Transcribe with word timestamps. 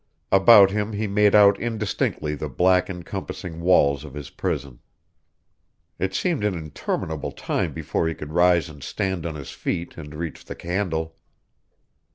About 0.31 0.71
him 0.71 0.93
he 0.93 1.05
made 1.05 1.35
out 1.35 1.59
indistinctly 1.59 2.33
the 2.33 2.49
black 2.49 2.89
encompassing 2.89 3.61
walls 3.61 4.03
of 4.03 4.15
his 4.15 4.31
prison. 4.31 4.79
It 5.99 6.15
seemed 6.15 6.43
an 6.43 6.55
interminable 6.55 7.31
time 7.31 7.71
before 7.71 8.07
he 8.07 8.15
could 8.15 8.33
rise 8.33 8.67
and 8.67 8.81
stand 8.81 9.27
on 9.27 9.35
his 9.35 9.51
feet 9.51 9.97
and 9.97 10.15
reach 10.15 10.45
the 10.45 10.55
candle. 10.55 11.17